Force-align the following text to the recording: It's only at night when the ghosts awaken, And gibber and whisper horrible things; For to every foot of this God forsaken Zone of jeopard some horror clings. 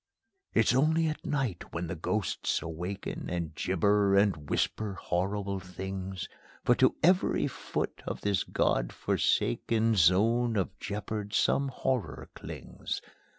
It's 0.55 0.73
only 0.73 1.05
at 1.05 1.23
night 1.23 1.71
when 1.75 1.85
the 1.85 1.93
ghosts 1.95 2.59
awaken, 2.63 3.29
And 3.29 3.53
gibber 3.53 4.15
and 4.15 4.49
whisper 4.49 4.93
horrible 4.95 5.59
things; 5.59 6.27
For 6.65 6.73
to 6.73 6.95
every 7.03 7.45
foot 7.45 8.01
of 8.07 8.21
this 8.21 8.43
God 8.43 8.91
forsaken 8.93 9.93
Zone 9.93 10.57
of 10.57 10.75
jeopard 10.79 11.35
some 11.35 11.67
horror 11.67 12.31
clings. 12.33 12.99